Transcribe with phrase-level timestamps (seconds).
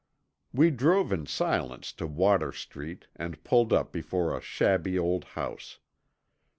[0.51, 5.77] We drove in silence to Water Street and pulled up before a shabby old house.